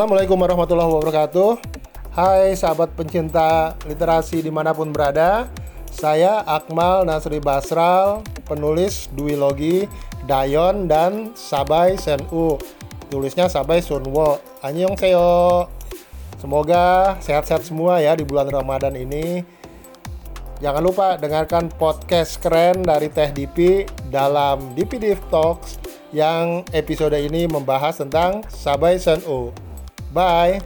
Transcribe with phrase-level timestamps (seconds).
[0.00, 1.50] Assalamualaikum warahmatullahi wabarakatuh.
[2.16, 5.44] Hai sahabat pencinta literasi di mana pun berada
[5.92, 9.84] Saya Akmal Nasri Basral Penulis duologi
[10.24, 12.56] Dayon dan Sabai Senu
[13.12, 15.68] Tulisnya Sabai Sunwo Annyeonghaseyo
[16.40, 19.44] Semoga sehat-sehat semua ya di bulan Ramadan ini.
[20.64, 25.76] Jangan lupa dengarkan podcast keren dari Teh Dipi dalam Dipi Div Talks
[26.08, 29.69] yang episode ini membahas tentang Sabai Senu.
[30.12, 30.60] Bye.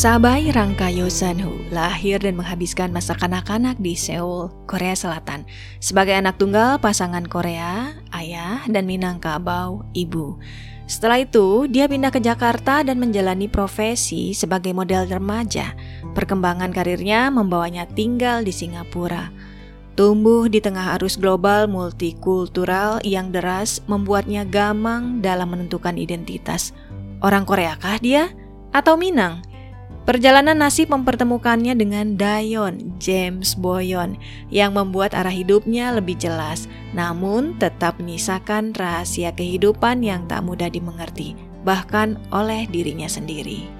[0.00, 5.44] Sabai Rangkayo Sanhu lahir dan menghabiskan masa kanak-kanak di Seoul, Korea Selatan.
[5.76, 10.40] Sebagai anak tunggal pasangan Korea, ayah, dan Minangkabau, ibu.
[10.88, 15.76] Setelah itu, dia pindah ke Jakarta dan menjalani profesi sebagai model remaja.
[16.16, 19.28] Perkembangan karirnya membawanya tinggal di Singapura.
[20.00, 26.72] Tumbuh di tengah arus global multikultural yang deras membuatnya gamang dalam menentukan identitas.
[27.20, 28.32] Orang Korea kah dia?
[28.72, 29.49] Atau Minang?
[30.10, 34.18] Perjalanan nasib mempertemukannya dengan Dayon James Boyon
[34.50, 41.38] yang membuat arah hidupnya lebih jelas, namun tetap menyisakan rahasia kehidupan yang tak mudah dimengerti,
[41.62, 43.79] bahkan oleh dirinya sendiri.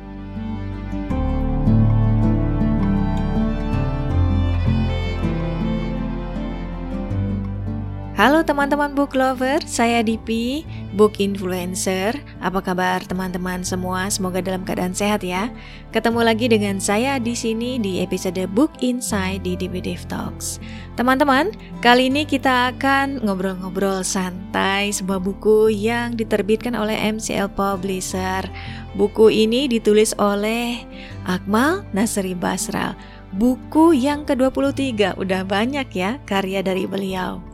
[8.21, 12.13] Halo teman-teman book lover, saya Dipi, book influencer.
[12.45, 14.13] Apa kabar teman-teman semua?
[14.13, 15.49] Semoga dalam keadaan sehat ya.
[15.89, 20.61] Ketemu lagi dengan saya di sini di episode Book Inside di Div Talks.
[21.01, 28.45] Teman-teman, kali ini kita akan ngobrol-ngobrol santai sebuah buku yang diterbitkan oleh MCL Publisher.
[29.01, 30.85] Buku ini ditulis oleh
[31.25, 32.93] Akmal Nasri Basral.
[33.33, 37.50] Buku yang ke-23, udah banyak ya karya dari beliau.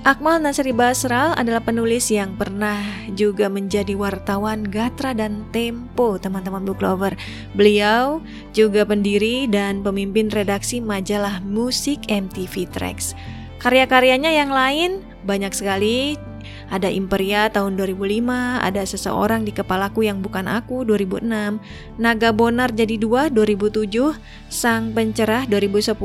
[0.00, 2.80] Akmal Nasri Basral adalah penulis yang pernah
[3.12, 7.12] juga menjadi wartawan Gatra dan Tempo, teman-teman book lover.
[7.52, 8.24] Beliau
[8.56, 13.12] juga pendiri dan pemimpin redaksi majalah musik MTV Tracks.
[13.60, 16.16] Karya-karyanya yang lain banyak sekali
[16.70, 18.30] ada Imperia tahun 2005,
[18.62, 21.58] ada Seseorang di Kepalaku Yang Bukan Aku 2006,
[21.98, 24.14] Naga Bonar Jadi Dua 2007,
[24.46, 25.98] Sang Pencerah 2010,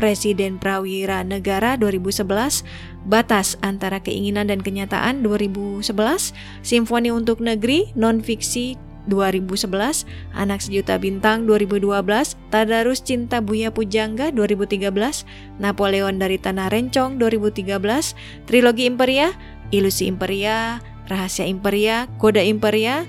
[0.00, 2.64] Presiden Prawira Negara 2011,
[3.04, 5.84] Batas Antara Keinginan dan Kenyataan 2011,
[6.64, 10.04] Simfoni Untuk Negeri Non-Fiksi 2011,
[10.36, 15.24] Anak Sejuta Bintang 2012, Tadarus Cinta Buya Pujangga 2013,
[15.56, 17.80] Napoleon dari Tanah Rencong 2013,
[18.44, 19.32] Trilogi Imperia
[19.70, 23.06] Ilusi Imperia, Rahasia Imperia, Kode Imperia,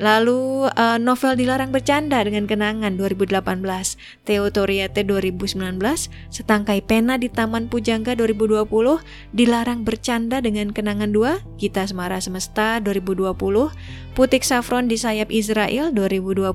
[0.00, 3.44] lalu uh, novel Dilarang Bercanda dengan Kenangan 2018,
[4.24, 5.76] Teotoriete 2019,
[6.32, 8.64] Setangkai Pena di Taman Pujangga 2020,
[9.36, 13.36] Dilarang Bercanda dengan Kenangan 2, Kita Semara Semesta 2020,
[14.16, 16.48] Putik Saffron di Sayap Israel 2020,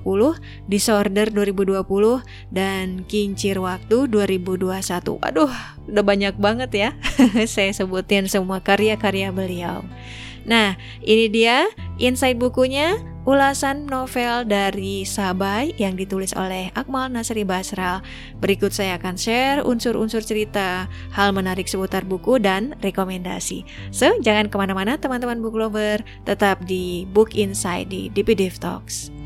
[0.66, 5.22] Disorder 2020, dan Kincir Waktu 2021.
[5.22, 5.54] Aduh,
[5.86, 6.90] udah banyak banget ya
[7.46, 9.86] saya sebutin semua karya-karya beliau.
[10.46, 11.66] Nah, ini dia
[11.98, 18.06] insight bukunya ulasan novel dari Sabai yang ditulis oleh Akmal Nasri Basral.
[18.38, 23.66] Berikut saya akan share unsur-unsur cerita, hal menarik seputar buku, dan rekomendasi.
[23.90, 29.25] So, jangan ke mana-mana teman-teman book lover, tetap di Book Inside di DPDiv Talks.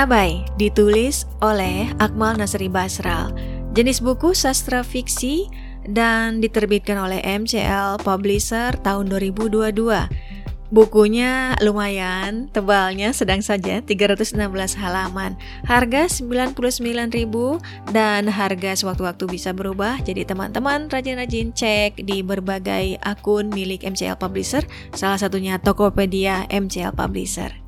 [0.00, 3.36] Sabai ditulis oleh Akmal Nasri Basral.
[3.76, 5.44] Jenis buku sastra fiksi
[5.84, 9.60] dan diterbitkan oleh MCL Publisher tahun 2022.
[10.72, 14.40] Bukunya lumayan, tebalnya sedang saja 316
[14.80, 15.36] halaman.
[15.68, 20.00] Harga 99.000 dan harga sewaktu-waktu bisa berubah.
[20.00, 24.64] Jadi teman-teman rajin-rajin cek di berbagai akun milik MCL Publisher,
[24.96, 27.59] salah satunya Tokopedia MCL Publisher.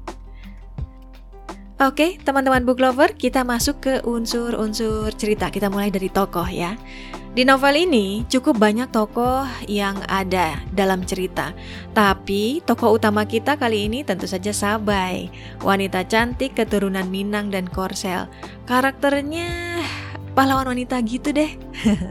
[1.82, 5.50] Oke, teman-teman book lover, kita masuk ke unsur-unsur cerita.
[5.50, 6.79] Kita mulai dari tokoh ya.
[7.34, 11.50] Di novel ini cukup banyak tokoh yang ada dalam cerita.
[11.90, 15.26] Tapi tokoh utama kita kali ini tentu saja Sabai,
[15.58, 18.31] wanita cantik keturunan Minang dan Korsel.
[18.62, 19.82] Karakternya
[20.32, 21.55] pahlawan wanita gitu deh.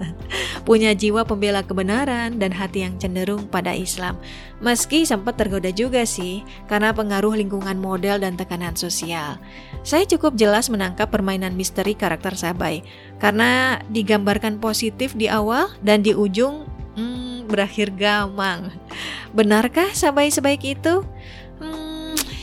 [0.67, 4.17] Punya jiwa pembela kebenaran dan hati yang cenderung pada Islam.
[4.61, 9.41] Meski sempat tergoda juga sih karena pengaruh lingkungan model dan tekanan sosial.
[9.81, 12.85] Saya cukup jelas menangkap permainan misteri karakter Sabai
[13.17, 18.69] karena digambarkan positif di awal dan di ujung hmm, berakhir gamang.
[19.33, 21.01] Benarkah Sabai sebaik itu?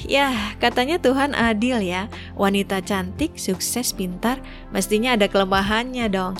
[0.08, 2.08] Ya, katanya Tuhan adil ya.
[2.32, 4.40] Wanita cantik, sukses, pintar,
[4.72, 6.32] mestinya ada kelemahannya dong.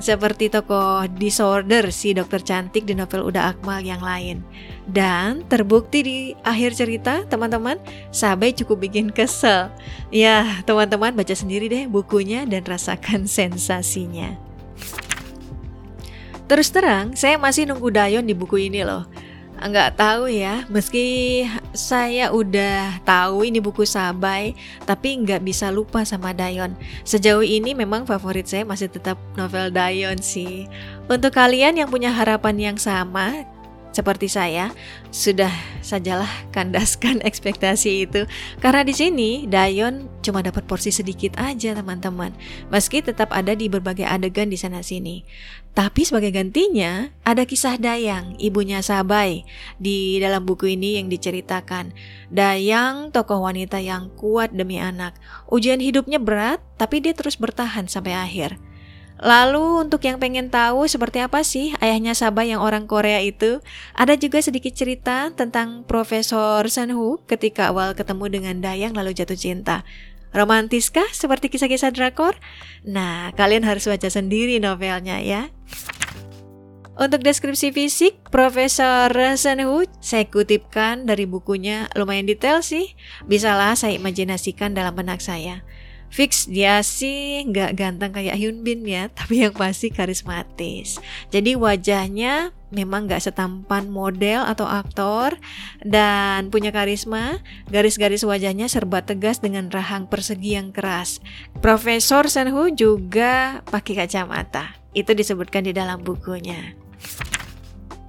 [0.00, 4.40] Seperti tokoh disorder si dokter cantik di novel Uda Akmal yang lain.
[4.88, 7.76] Dan terbukti di akhir cerita, teman-teman,
[8.08, 9.68] Sabai cukup bikin kesel.
[10.08, 14.40] Ya, teman-teman baca sendiri deh bukunya dan rasakan sensasinya.
[16.48, 19.04] Terus terang, saya masih nunggu Dayon di buku ini loh
[19.68, 21.42] nggak tahu ya meski
[21.76, 24.56] saya udah tahu ini buku Sabai
[24.88, 26.74] tapi nggak bisa lupa sama Dayon
[27.06, 30.66] sejauh ini memang favorit saya masih tetap novel Dayon sih
[31.06, 33.46] untuk kalian yang punya harapan yang sama
[33.92, 34.72] seperti saya,
[35.12, 35.52] sudah
[35.84, 38.24] sajalah kandaskan ekspektasi itu.
[38.58, 42.32] Karena di sini Dayon cuma dapat porsi sedikit aja teman-teman.
[42.72, 45.28] Meski tetap ada di berbagai adegan di sana sini.
[45.72, 49.48] Tapi sebagai gantinya, ada kisah Dayang, ibunya Sabai,
[49.80, 51.96] di dalam buku ini yang diceritakan.
[52.28, 55.16] Dayang, tokoh wanita yang kuat demi anak.
[55.48, 58.60] Ujian hidupnya berat, tapi dia terus bertahan sampai akhir.
[59.22, 63.62] Lalu untuk yang pengen tahu seperti apa sih ayahnya Sabah yang orang Korea itu,
[63.96, 69.86] ada juga sedikit cerita tentang Profesor Sanhu ketika awal ketemu dengan Dayang lalu jatuh cinta.
[70.32, 72.40] Romantiskah seperti kisah-kisah drakor?
[72.88, 75.52] Nah, kalian harus baca sendiri novelnya ya.
[76.92, 79.08] Untuk deskripsi fisik, Profesor
[79.40, 82.92] Sanhu saya kutipkan dari bukunya lumayan detail sih.
[83.24, 85.64] Bisalah saya imajinasikan dalam benak saya.
[86.12, 91.00] Fix dia sih nggak ganteng kayak Hyun Bin ya, tapi yang pasti karismatis.
[91.32, 95.40] Jadi wajahnya memang nggak setampan model atau aktor
[95.80, 97.40] dan punya karisma.
[97.72, 101.24] Garis-garis wajahnya serba tegas dengan rahang persegi yang keras.
[101.64, 104.76] Profesor Senhu juga pakai kacamata.
[104.92, 106.76] Itu disebutkan di dalam bukunya.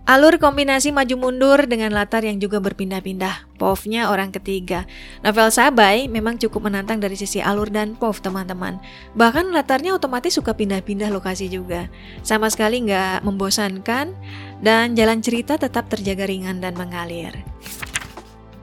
[0.04, 3.56] Alur kombinasi maju mundur dengan latar yang juga berpindah-pindah.
[3.56, 4.84] POV-nya orang ketiga.
[5.24, 8.84] Novel Sabai memang cukup menantang dari sisi alur dan POV teman-teman.
[9.16, 11.88] Bahkan latarnya otomatis suka pindah-pindah lokasi juga.
[12.20, 14.12] Sama sekali nggak membosankan
[14.60, 17.40] dan jalan cerita tetap terjaga ringan dan mengalir.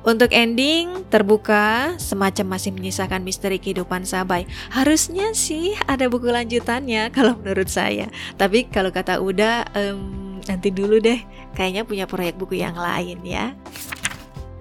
[0.04, 4.44] Untuk ending terbuka, semacam masih menyisakan misteri kehidupan Sabai.
[4.76, 8.12] Harusnya sih ada buku lanjutannya kalau menurut saya.
[8.36, 11.20] Tapi kalau kata Uda, um, nanti dulu deh,
[11.52, 13.52] kayaknya punya proyek buku yang lain ya.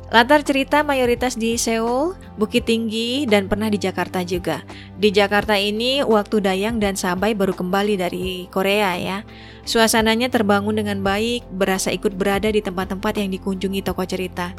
[0.09, 4.65] Latar cerita mayoritas di Seoul, Bukit Tinggi, dan pernah di Jakarta juga.
[4.97, 9.21] Di Jakarta ini, waktu Dayang dan Sabai baru kembali dari Korea ya.
[9.69, 14.57] Suasananya terbangun dengan baik, berasa ikut berada di tempat-tempat yang dikunjungi tokoh cerita.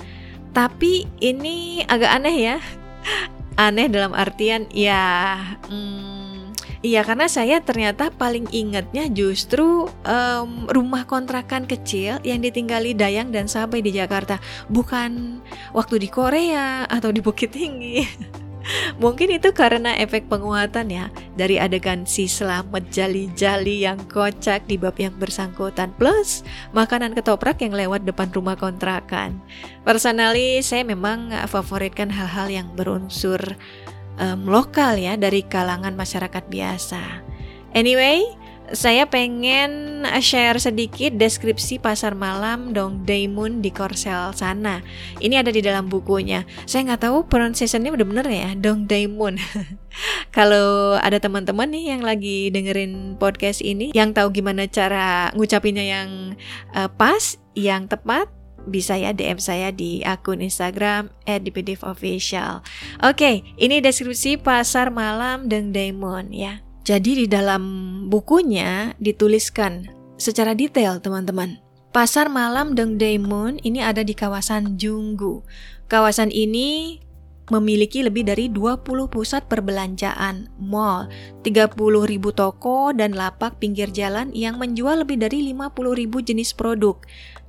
[0.54, 2.56] Tapi ini agak aneh ya.
[3.66, 5.34] Aneh dalam artian ya...
[5.66, 6.09] Hmm,
[6.80, 13.52] Iya, karena saya ternyata paling ingatnya justru um, rumah kontrakan kecil yang ditinggali Dayang dan
[13.52, 14.40] Sabai di Jakarta,
[14.72, 15.44] bukan
[15.76, 18.00] waktu di Korea atau di Bukit Tinggi.
[19.02, 24.96] Mungkin itu karena efek penguatan ya dari adegan si selamat jali-jali yang kocak di bab
[25.00, 29.36] yang bersangkutan plus makanan ketoprak yang lewat depan rumah kontrakan.
[29.84, 33.40] Personally saya memang favoritkan hal-hal yang berunsur
[34.18, 37.02] um, lokal ya dari kalangan masyarakat biasa.
[37.70, 38.26] Anyway,
[38.70, 44.78] saya pengen share sedikit deskripsi pasar malam Dong Daemun di Korsel sana.
[45.18, 46.46] Ini ada di dalam bukunya.
[46.70, 49.42] Saya nggak tahu pronunciationnya bener-bener ya, Dong Daemun.
[50.36, 56.08] Kalau ada teman-teman nih yang lagi dengerin podcast ini, yang tahu gimana cara ngucapinnya yang
[56.70, 58.30] uh, pas, yang tepat,
[58.68, 62.60] bisa ya DM saya di akun Instagram @dpdofficial.
[63.04, 66.60] Oke, ini deskripsi pasar malam Deng Daemon ya.
[66.84, 67.62] Jadi di dalam
[68.08, 69.86] bukunya dituliskan
[70.20, 71.60] secara detail teman-teman.
[71.90, 75.42] Pasar malam Deng Daemon ini ada di kawasan Junggu.
[75.90, 77.02] Kawasan ini
[77.50, 81.10] memiliki lebih dari 20 pusat perbelanjaan, mall,
[81.42, 81.74] 30
[82.06, 86.96] ribu toko, dan lapak pinggir jalan yang menjual lebih dari 50 ribu jenis produk,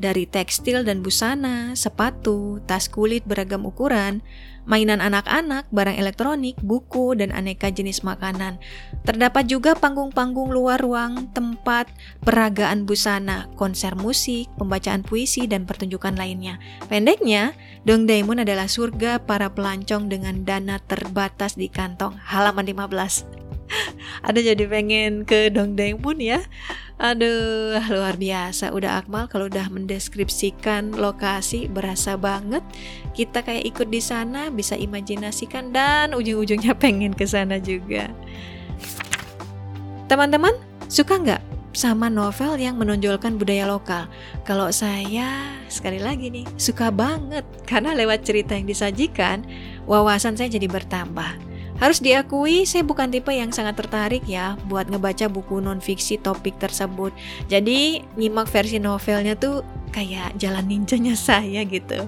[0.02, 4.26] dari tekstil dan busana, sepatu, tas kulit beragam ukuran,
[4.66, 8.62] mainan anak-anak, barang elektronik, buku, dan aneka jenis makanan.
[9.04, 11.90] Terdapat juga panggung-panggung luar ruang, tempat
[12.22, 16.62] peragaan busana, konser musik, pembacaan puisi, dan pertunjukan lainnya.
[16.88, 22.14] Pendeknya, Dongdaemun adalah surga para pelancong dengan dana terbatas di kantong.
[22.22, 23.42] Halaman 15.
[24.28, 26.40] Ada jadi pengen ke Dongdaemun ya.
[27.02, 28.70] Aduh, luar biasa.
[28.78, 32.62] Udah Akmal kalau udah mendeskripsikan lokasi berasa banget.
[33.18, 38.06] Kita kayak ikut di sana, bisa imajinasikan dan ujung-ujungnya pengen ke sana juga.
[40.06, 40.54] Teman-teman,
[40.94, 41.42] suka nggak
[41.74, 44.06] sama novel yang menonjolkan budaya lokal?
[44.46, 47.42] Kalau saya, sekali lagi nih, suka banget.
[47.66, 49.42] Karena lewat cerita yang disajikan,
[49.90, 51.50] wawasan saya jadi bertambah.
[51.82, 57.10] Harus diakui, saya bukan tipe yang sangat tertarik ya buat ngebaca buku non-fiksi topik tersebut.
[57.50, 62.06] Jadi, nyimak versi novelnya tuh kayak jalan ninjanya saya gitu.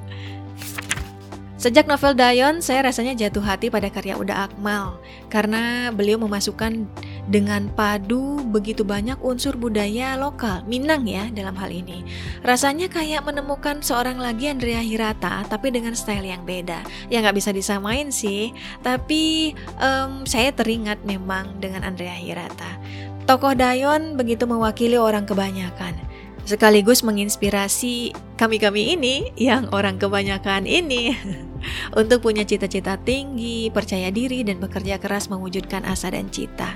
[1.64, 5.00] Sejak novel Dayon, saya rasanya jatuh hati pada karya Uda Akmal
[5.32, 6.84] karena beliau memasukkan
[7.32, 12.04] dengan padu begitu banyak unsur budaya lokal, Minang ya dalam hal ini.
[12.44, 16.84] Rasanya kayak menemukan seorang lagi Andrea Hirata tapi dengan style yang beda.
[17.08, 18.52] Ya nggak bisa disamain sih,
[18.84, 22.76] tapi um, saya teringat memang dengan Andrea Hirata.
[23.24, 25.96] Tokoh Dayon begitu mewakili orang kebanyakan
[26.44, 31.16] sekaligus menginspirasi kami-kami ini yang orang kebanyakan ini
[32.00, 36.76] untuk punya cita-cita tinggi, percaya diri, dan bekerja keras mewujudkan asa dan cita.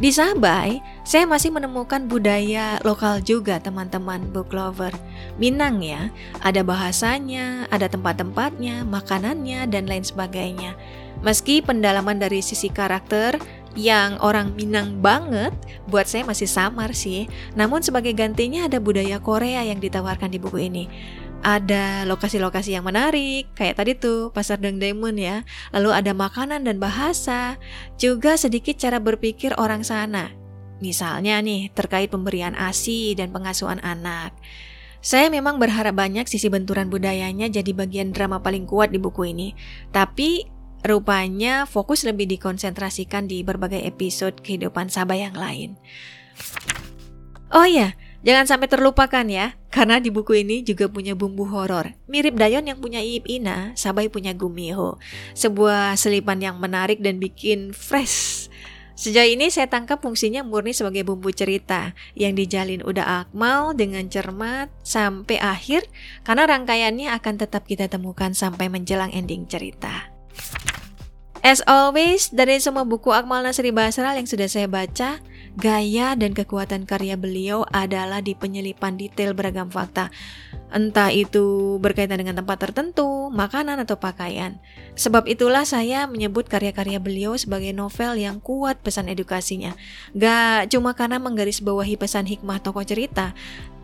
[0.00, 4.96] Di Sabai, saya masih menemukan budaya lokal juga teman-teman book lover.
[5.36, 6.08] Minang ya,
[6.40, 10.72] ada bahasanya, ada tempat-tempatnya, makanannya, dan lain sebagainya.
[11.20, 13.36] Meski pendalaman dari sisi karakter
[13.76, 15.52] yang orang Minang banget,
[15.84, 17.28] buat saya masih samar sih.
[17.52, 20.84] Namun sebagai gantinya ada budaya Korea yang ditawarkan di buku ini
[21.40, 25.42] ada lokasi-lokasi yang menarik, kayak tadi tuh Pasar Dengdaemun ya.
[25.72, 27.56] Lalu ada makanan dan bahasa,
[27.96, 30.28] juga sedikit cara berpikir orang sana.
[30.84, 34.36] Misalnya nih, terkait pemberian ASI dan pengasuhan anak.
[35.00, 39.56] Saya memang berharap banyak sisi benturan budayanya jadi bagian drama paling kuat di buku ini.
[39.92, 40.44] Tapi
[40.84, 45.80] rupanya fokus lebih dikonsentrasikan di berbagai episode kehidupan Sabah yang lain.
[47.52, 51.96] Oh ya, Jangan sampai terlupakan ya, karena di buku ini juga punya bumbu horor.
[52.04, 55.00] Mirip Dayon yang punya Iip Ina, Sabai punya Gumiho.
[55.32, 58.52] Sebuah selipan yang menarik dan bikin fresh.
[59.00, 64.68] Sejauh ini saya tangkap fungsinya murni sebagai bumbu cerita yang dijalin udah Akmal dengan cermat
[64.84, 65.88] sampai akhir
[66.20, 70.12] karena rangkaiannya akan tetap kita temukan sampai menjelang ending cerita.
[71.40, 75.24] As always, dari semua buku Akmal Nasri Basral yang sudah saya baca,
[75.58, 80.14] Gaya dan kekuatan karya beliau adalah di penyelipan detail beragam fakta.
[80.70, 84.62] Entah itu berkaitan dengan tempat tertentu, makanan atau pakaian.
[84.94, 89.74] Sebab itulah saya menyebut karya-karya beliau sebagai novel yang kuat pesan edukasinya.
[90.14, 93.34] Gak cuma karena menggarisbawahi pesan hikmah tokoh cerita,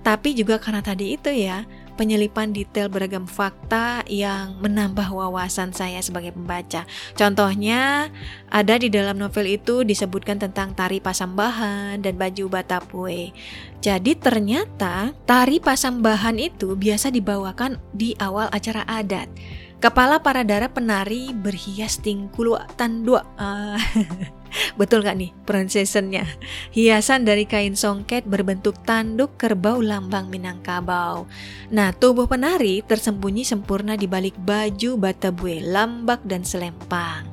[0.07, 1.67] tapi juga karena tadi itu ya,
[1.97, 6.85] penyelipan detail beragam fakta yang menambah wawasan saya sebagai pembaca.
[7.17, 8.13] Contohnya,
[8.53, 13.33] ada di dalam novel itu disebutkan tentang tari pasambahan dan baju batapue.
[13.81, 19.33] Jadi ternyata tari pasambahan itu biasa dibawakan di awal acara adat.
[19.77, 23.25] Kepala para dara penari berhias tingkulu tandua.
[23.37, 23.77] Uh,
[24.77, 26.25] betul gak nih pronunciationnya?
[26.73, 31.27] Hiasan dari kain songket berbentuk tanduk kerbau lambang Minangkabau.
[31.73, 37.27] Nah, tubuh penari tersembunyi sempurna di balik baju batabue, lambak dan selempang.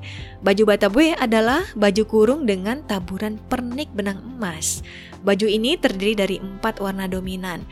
[0.44, 4.84] Baju batabue adalah baju kurung dengan taburan pernik benang emas.
[5.24, 7.64] Baju ini terdiri dari empat warna dominan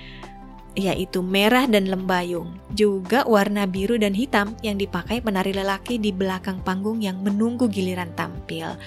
[0.75, 6.63] yaitu merah dan lembayung, juga warna biru dan hitam yang dipakai penari lelaki di belakang
[6.63, 8.79] panggung yang menunggu giliran tampil.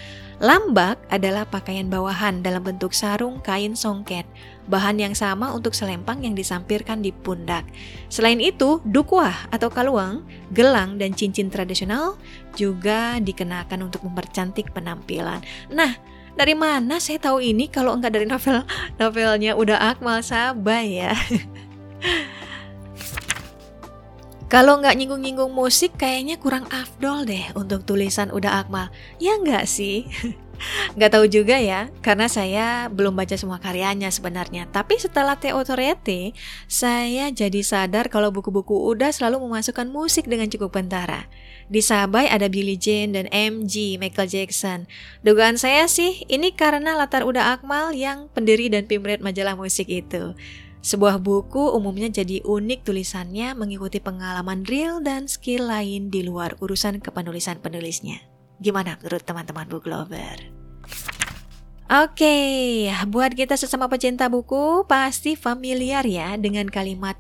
[0.42, 4.26] Lambak adalah pakaian bawahan dalam bentuk sarung kain songket,
[4.66, 7.62] bahan yang sama untuk selempang yang disampirkan di pundak.
[8.10, 12.18] Selain itu, dukwah atau kaluang, gelang, dan cincin tradisional
[12.58, 15.38] juga dikenakan untuk mempercantik penampilan.
[15.70, 15.94] Nah,
[16.34, 18.66] dari mana saya tahu ini kalau enggak dari novel
[18.98, 21.14] novelnya udah Akmal Sabah ya?
[24.54, 28.86] Kalau nggak nyinggung-nyinggung musik, kayaknya kurang afdol deh untuk tulisan Uda Akmal.
[29.18, 30.06] Ya nggak sih?
[30.94, 34.70] Gak tahu juga ya, karena saya belum baca semua karyanya sebenarnya.
[34.70, 36.30] Tapi setelah Theo Torete,
[36.70, 41.26] saya jadi sadar kalau buku-buku udah selalu memasukkan musik dengan cukup bentara.
[41.66, 44.86] Di Sabai ada Billie Jean dan MG, Michael Jackson.
[45.26, 50.38] Dugaan saya sih, ini karena latar Uda Akmal yang pendiri dan pimret majalah musik itu.
[50.84, 57.00] Sebuah buku umumnya jadi unik tulisannya mengikuti pengalaman real dan skill lain di luar urusan
[57.00, 58.20] kepenulisan penulisnya.
[58.60, 60.44] Gimana menurut teman-teman book lover?
[61.88, 67.16] Oke, okay, buat kita sesama pecinta buku pasti familiar ya dengan kalimat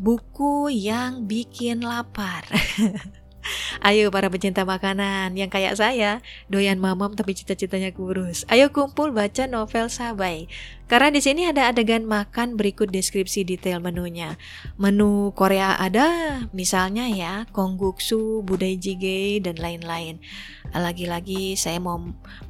[0.00, 2.48] buku yang bikin lapar.
[3.80, 8.44] Ayo para pecinta makanan yang kayak saya, doyan mamam tapi cita-citanya kurus.
[8.52, 10.46] Ayo kumpul baca novel Sabai.
[10.92, 14.36] Karena di sini ada adegan makan berikut deskripsi detail menunya.
[14.76, 20.20] Menu Korea ada, misalnya ya, kongguksu, budai jjigae dan lain-lain.
[20.76, 21.96] Lagi-lagi saya mau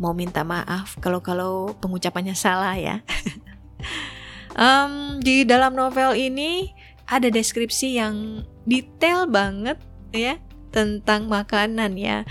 [0.03, 3.07] mau minta maaf kalau kalau pengucapannya salah ya.
[4.59, 6.75] um, di dalam novel ini
[7.09, 9.79] ada deskripsi yang detail banget
[10.15, 10.39] ya
[10.73, 12.25] tentang makanan ya.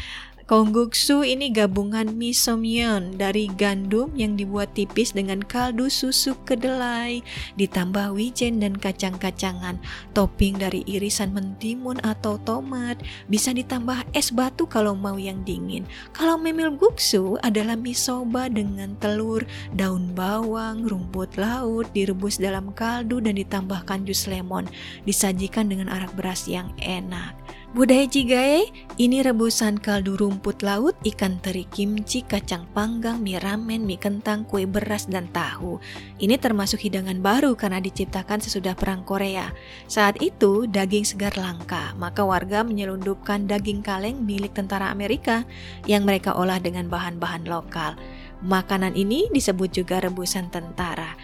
[0.52, 7.24] Kongguksu ini gabungan misomyeon dari gandum yang dibuat tipis dengan kaldu susu kedelai,
[7.56, 9.80] ditambah wijen dan kacang-kacangan,
[10.12, 13.00] topping dari irisan mentimun atau tomat,
[13.32, 15.88] bisa ditambah es batu kalau mau yang dingin.
[16.12, 19.48] Kalau memil guksu adalah misoba dengan telur,
[19.80, 24.68] daun bawang, rumput laut, direbus dalam kaldu dan ditambahkan jus lemon,
[25.08, 27.41] disajikan dengan arak beras yang enak.
[27.72, 28.68] Budaya Jigae,
[29.00, 34.68] ini rebusan kaldu rumput laut, ikan teri kimchi, kacang panggang, mie ramen, mie kentang, kue
[34.68, 35.80] beras, dan tahu.
[36.20, 39.56] Ini termasuk hidangan baru karena diciptakan sesudah Perang Korea.
[39.88, 45.48] Saat itu, daging segar langka, maka warga menyelundupkan daging kaleng milik tentara Amerika
[45.88, 47.96] yang mereka olah dengan bahan-bahan lokal.
[48.44, 51.16] Makanan ini disebut juga rebusan tentara.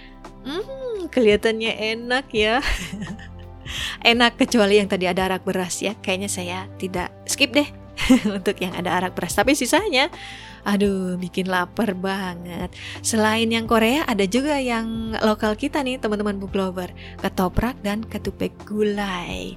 [0.47, 2.63] Hmm, kelihatannya enak ya.
[4.11, 5.95] enak kecuali yang tadi ada arak beras ya.
[5.99, 7.67] Kayaknya saya tidak skip deh
[8.37, 9.35] untuk yang ada arak beras.
[9.35, 10.11] Tapi sisanya
[10.67, 12.75] Aduh, bikin lapar banget.
[12.99, 16.91] Selain yang Korea, ada juga yang lokal kita nih, teman-teman book lover.
[17.23, 19.55] Ketoprak dan ketupek gulai.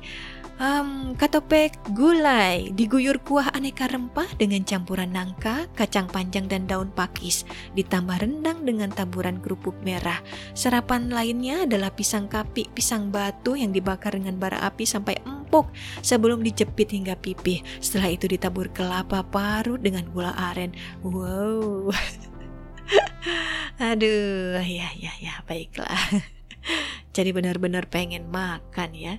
[0.61, 7.49] Um, katopek gulai diguyur kuah aneka rempah dengan campuran nangka, kacang panjang dan daun pakis,
[7.73, 10.21] ditambah rendang dengan taburan kerupuk merah.
[10.53, 15.73] Sarapan lainnya adalah pisang kapi, pisang batu yang dibakar dengan bara api sampai empuk
[16.05, 17.65] sebelum dijepit hingga pipih.
[17.81, 20.77] Setelah itu ditabur kelapa parut dengan gula aren.
[21.01, 21.89] Wow.
[23.81, 26.21] Aduh, ya ya ya, baiklah.
[27.17, 29.17] Jadi benar-benar pengen makan ya.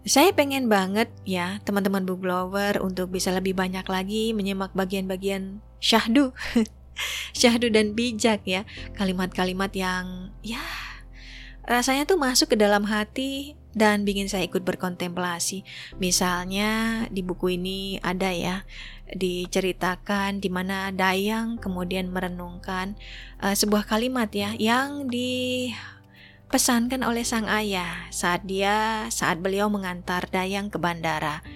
[0.00, 6.32] Saya pengen banget ya teman-teman book lover untuk bisa lebih banyak lagi menyimak bagian-bagian syahdu.
[7.36, 8.64] syahdu dan bijak ya.
[8.96, 10.62] Kalimat-kalimat yang ya
[11.68, 15.62] rasanya tuh masuk ke dalam hati dan bikin saya ikut berkontemplasi.
[16.00, 18.66] Misalnya di buku ini ada ya
[19.10, 22.96] diceritakan di mana Dayang kemudian merenungkan
[23.42, 25.70] uh, sebuah kalimat ya yang di
[26.50, 31.46] pesankan oleh sang ayah saat dia saat beliau mengantar Dayang ke bandara.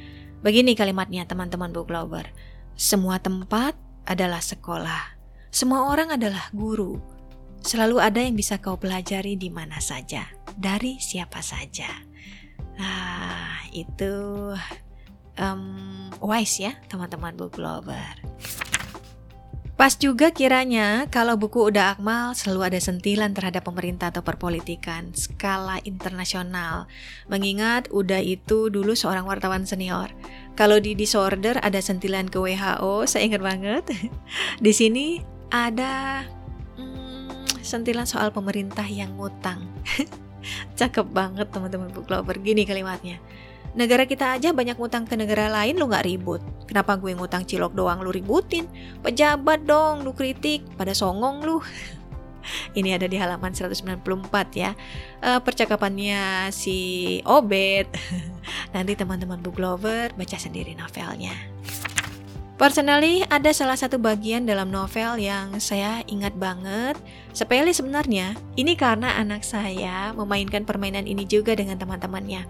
[0.46, 2.30] Begini kalimatnya teman-teman book lover.
[2.78, 3.74] Semua tempat
[4.06, 5.18] adalah sekolah.
[5.50, 7.02] Semua orang adalah guru.
[7.64, 11.88] Selalu ada yang bisa kau pelajari di mana saja, dari siapa saja.
[12.76, 14.14] Ah, itu
[15.40, 18.14] um, wise ya teman-teman book lover.
[19.74, 25.82] Pas juga kiranya kalau buku Uda Akmal selalu ada sentilan terhadap pemerintah atau perpolitikan skala
[25.82, 26.86] internasional.
[27.26, 30.14] Mengingat Uda itu dulu seorang wartawan senior.
[30.54, 33.84] Kalau di Disorder ada sentilan ke WHO, saya ingat banget.
[34.64, 35.18] di sini
[35.50, 36.22] ada
[36.78, 39.66] hmm, sentilan soal pemerintah yang ngutang.
[40.78, 42.38] Cakep banget teman-teman book lover.
[42.38, 43.18] Gini kalimatnya.
[43.74, 46.38] Negara kita aja banyak ngutang ke negara lain lu gak ribut.
[46.70, 48.70] Kenapa gue ngutang cilok doang lu ributin?
[49.02, 51.58] Pejabat dong lu kritik, pada songong lu.
[52.78, 53.82] Ini ada di halaman 194
[54.54, 54.78] ya.
[55.18, 57.90] Uh, percakapannya si Obet.
[58.74, 61.34] Nanti teman-teman book lover baca sendiri novelnya.
[62.54, 66.94] Personally, ada salah satu bagian dalam novel yang saya ingat banget.
[67.34, 72.46] Sepele sebenarnya, ini karena anak saya memainkan permainan ini juga dengan teman-temannya.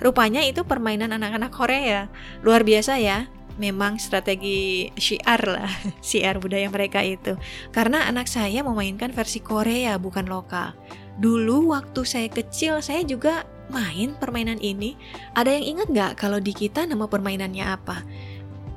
[0.00, 2.08] Rupanya itu permainan anak-anak Korea.
[2.44, 3.28] Luar biasa ya.
[3.56, 5.72] Memang strategi syiar lah,
[6.04, 7.40] syiar budaya mereka itu.
[7.72, 10.76] Karena anak saya memainkan versi Korea bukan lokal.
[11.16, 15.00] Dulu waktu saya kecil saya juga main permainan ini.
[15.32, 18.04] Ada yang ingat nggak kalau di kita nama permainannya apa?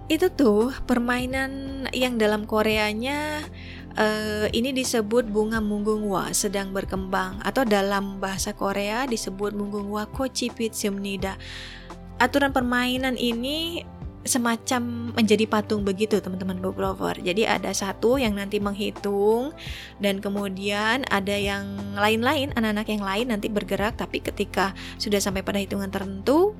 [0.10, 3.45] itu tuh permainan yang dalam Koreanya
[3.99, 11.35] uh, ini disebut bunga munggungwa sedang berkembang atau dalam bahasa Korea disebut munggungwa kochipit simnida.
[12.19, 13.83] Aturan permainan ini
[14.27, 17.15] semacam menjadi patung begitu teman-teman book lover.
[17.23, 19.55] Jadi ada satu yang nanti menghitung
[20.03, 25.63] dan kemudian ada yang lain-lain anak-anak yang lain nanti bergerak tapi ketika sudah sampai pada
[25.63, 26.51] hitungan tertentu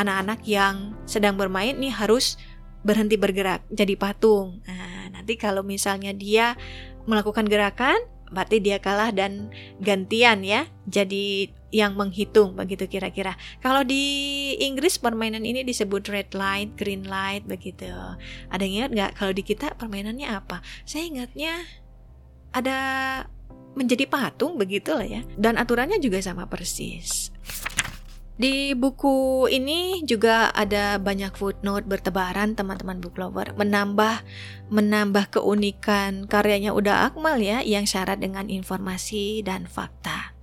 [0.00, 2.40] anak-anak yang sedang bermain ini harus
[2.80, 4.64] berhenti bergerak jadi patung.
[4.64, 6.54] Nah, nanti kalau misalnya dia
[7.06, 13.34] melakukan gerakan berarti dia kalah dan gantian ya jadi yang menghitung begitu kira-kira.
[13.60, 17.90] Kalau di Inggris permainan ini disebut red light green light begitu.
[18.48, 20.62] Ada yang ingat nggak kalau di kita permainannya apa?
[20.86, 21.66] Saya ingatnya
[22.54, 22.78] ada
[23.76, 27.28] menjadi patung begitu lah ya dan aturannya juga sama persis
[28.36, 34.20] di buku ini juga ada banyak footnote bertebaran teman-teman book lover menambah
[34.68, 40.36] menambah keunikan karyanya Uda Akmal ya yang syarat dengan informasi dan fakta.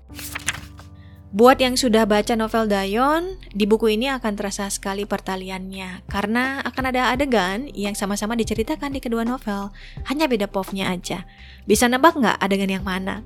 [1.34, 6.94] Buat yang sudah baca novel Dayon, di buku ini akan terasa sekali pertaliannya karena akan
[6.94, 9.74] ada adegan yang sama-sama diceritakan di kedua novel,
[10.06, 11.26] hanya beda povnya aja.
[11.66, 13.26] Bisa nebak nggak adegan yang mana?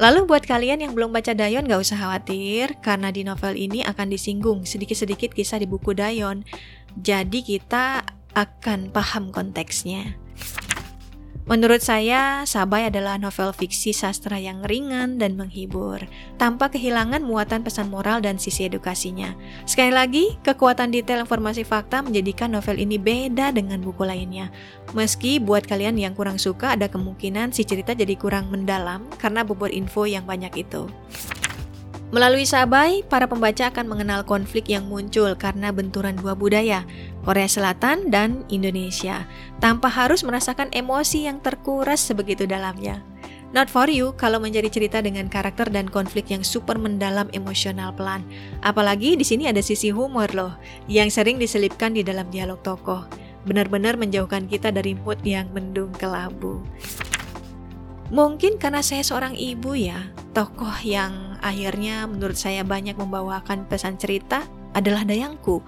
[0.00, 4.08] Lalu buat kalian yang belum baca Dayon gak usah khawatir karena di novel ini akan
[4.08, 6.40] disinggung sedikit-sedikit kisah di buku Dayon.
[6.96, 10.16] Jadi kita akan paham konteksnya.
[11.50, 15.98] Menurut saya, Sabai adalah novel fiksi sastra yang ringan dan menghibur,
[16.38, 19.34] tanpa kehilangan muatan pesan moral dan sisi edukasinya.
[19.66, 24.54] Sekali lagi, kekuatan detail informasi fakta menjadikan novel ini beda dengan buku lainnya.
[24.94, 29.74] Meski buat kalian yang kurang suka ada kemungkinan si cerita jadi kurang mendalam karena bobot
[29.74, 30.86] info yang banyak itu.
[32.10, 36.82] Melalui Sabai, para pembaca akan mengenal konflik yang muncul karena benturan dua budaya,
[37.20, 39.28] Korea Selatan, dan Indonesia,
[39.60, 43.04] tanpa harus merasakan emosi yang terkuras sebegitu dalamnya.
[43.50, 48.22] Not for you kalau menjadi cerita dengan karakter dan konflik yang super mendalam emosional pelan.
[48.62, 50.54] Apalagi di sini ada sisi humor loh,
[50.86, 53.10] yang sering diselipkan di dalam dialog tokoh.
[53.42, 56.62] Benar-benar menjauhkan kita dari mood yang mendung kelabu.
[58.14, 59.98] Mungkin karena saya seorang ibu ya,
[60.30, 64.46] tokoh yang akhirnya menurut saya banyak membawakan pesan cerita
[64.78, 65.58] adalah Dayangku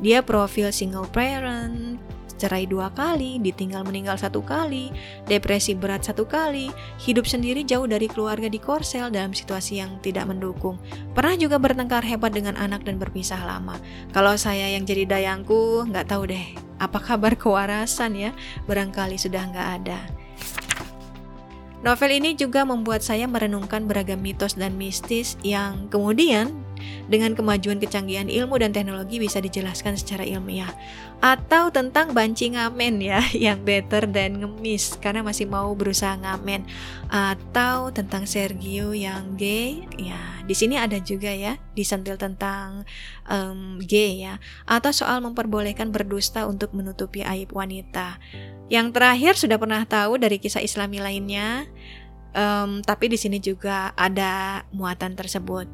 [0.00, 2.00] dia profil single parent,
[2.40, 4.88] cerai dua kali, ditinggal meninggal satu kali,
[5.28, 6.72] depresi berat satu kali,
[7.04, 10.80] hidup sendiri jauh dari keluarga di Korsel dalam situasi yang tidak mendukung.
[11.12, 13.76] Pernah juga bertengkar hebat dengan anak dan berpisah lama.
[14.16, 18.32] Kalau saya yang jadi dayangku, nggak tahu deh, apa kabar kewarasan ya?
[18.64, 20.00] Barangkali sudah nggak ada.
[21.80, 26.52] Novel ini juga membuat saya merenungkan beragam mitos dan mistis yang kemudian
[27.06, 30.70] dengan kemajuan kecanggihan ilmu dan teknologi bisa dijelaskan secara ilmiah.
[31.20, 36.64] Atau tentang banci ngamen ya, yang better dan ngemis karena masih mau berusaha ngamen.
[37.10, 42.82] Atau tentang Sergio yang gay, ya di sini ada juga ya disentil tentang
[43.30, 44.42] um, gay ya.
[44.66, 48.18] Atau soal memperbolehkan berdusta untuk menutupi aib wanita.
[48.70, 51.66] Yang terakhir sudah pernah tahu dari kisah Islami lainnya,
[52.34, 55.66] um, tapi di sini juga ada muatan tersebut.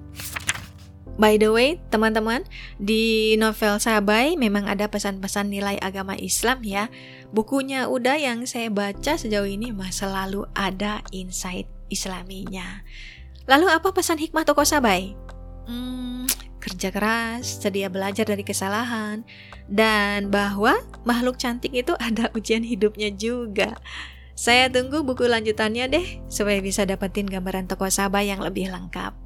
[1.16, 2.44] By the way, teman-teman,
[2.76, 6.92] di novel Sabai memang ada pesan-pesan nilai agama Islam ya.
[7.32, 12.84] Bukunya udah yang saya baca sejauh ini mah selalu ada insight islaminya.
[13.48, 15.16] Lalu apa pesan hikmah toko Sabai?
[15.64, 16.28] Hmm,
[16.60, 19.24] kerja keras, sedia belajar dari kesalahan,
[19.72, 20.76] dan bahwa
[21.08, 23.80] makhluk cantik itu ada ujian hidupnya juga.
[24.36, 29.25] Saya tunggu buku lanjutannya deh, supaya bisa dapetin gambaran tokoh Sabah yang lebih lengkap.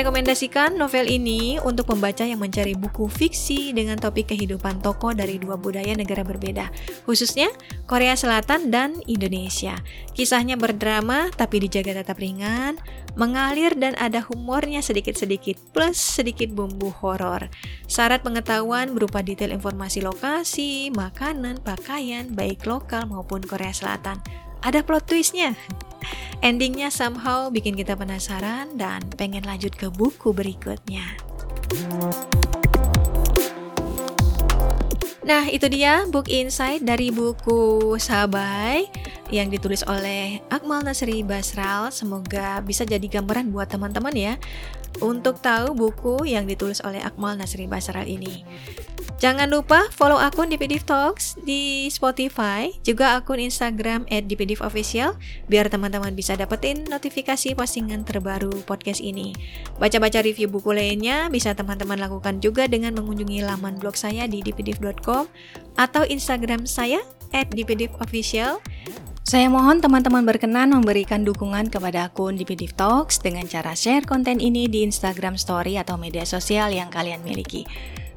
[0.00, 5.36] Saya rekomendasikan novel ini untuk pembaca yang mencari buku fiksi dengan topik kehidupan tokoh dari
[5.36, 6.72] dua budaya negara berbeda,
[7.04, 7.52] khususnya
[7.84, 9.76] Korea Selatan dan Indonesia.
[10.16, 12.80] Kisahnya berdrama tapi dijaga tetap ringan,
[13.12, 17.52] mengalir dan ada humornya sedikit-sedikit plus sedikit bumbu horor.
[17.84, 24.16] Syarat pengetahuan berupa detail informasi lokasi, makanan, pakaian baik lokal maupun Korea Selatan.
[24.64, 25.52] Ada plot twistnya.
[26.40, 31.04] Endingnya somehow bikin kita penasaran dan pengen lanjut ke buku berikutnya.
[35.20, 38.90] Nah, itu dia book insight dari buku Sabai
[39.30, 41.94] yang ditulis oleh Akmal Nasri Basral.
[41.94, 44.34] Semoga bisa jadi gambaran buat teman-teman ya
[44.98, 48.42] untuk tahu buku yang ditulis oleh Akmal Nasri Basral ini.
[49.20, 54.24] Jangan lupa follow akun DPDIV Talks di Spotify, juga akun Instagram at
[54.64, 55.12] Official,
[55.44, 59.36] biar teman-teman bisa dapetin notifikasi postingan terbaru podcast ini.
[59.76, 65.28] Baca-baca review buku lainnya bisa teman-teman lakukan juga dengan mengunjungi laman blog saya di dpdiv.com
[65.76, 67.04] atau Instagram saya
[67.36, 67.52] at
[68.00, 68.58] Official.
[69.20, 74.64] Saya mohon teman-teman berkenan memberikan dukungan kepada akun DPDIV Talks dengan cara share konten ini
[74.64, 77.68] di Instagram Story atau media sosial yang kalian miliki.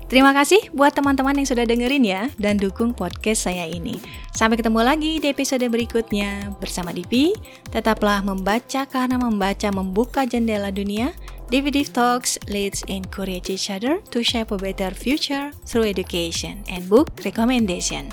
[0.08, 3.98] Terima kasih buat teman-teman yang sudah dengerin ya dan dukung podcast saya ini.
[4.32, 7.34] Sampai ketemu lagi di episode berikutnya bersama Divi.
[7.74, 11.12] Tetaplah membaca karena membaca membuka jendela dunia.
[11.52, 17.10] DVD Talks leads encourage each other to shape a better future through education and book
[17.28, 18.10] recommendation.